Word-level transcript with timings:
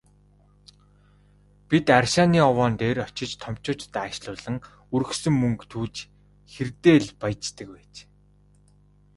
Бид 1.69 1.85
рашааны 2.03 2.39
овоон 2.49 2.73
дээр 2.81 2.97
очиж 3.07 3.31
томчуудад 3.43 3.93
аашлуулан, 4.03 4.55
өргөсөн 4.95 5.33
мөнгө 5.41 5.65
түүж 5.71 5.95
хэрдээ 6.53 6.97
л 7.05 7.09
«баяждаг» 7.21 7.67
байж. 7.75 7.93